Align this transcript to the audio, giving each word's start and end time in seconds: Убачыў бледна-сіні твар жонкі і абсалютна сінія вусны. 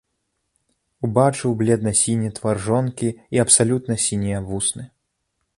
Убачыў 1.07 1.51
бледна-сіні 1.59 2.33
твар 2.39 2.57
жонкі 2.71 3.09
і 3.37 3.45
абсалютна 3.47 3.93
сінія 4.09 4.39
вусны. 4.53 4.83